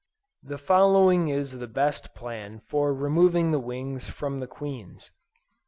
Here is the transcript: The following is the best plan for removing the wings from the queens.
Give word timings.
The 0.41 0.57
following 0.57 1.27
is 1.27 1.59
the 1.59 1.67
best 1.67 2.15
plan 2.15 2.61
for 2.65 2.91
removing 2.91 3.51
the 3.51 3.59
wings 3.59 4.09
from 4.09 4.39
the 4.39 4.47
queens. 4.47 5.11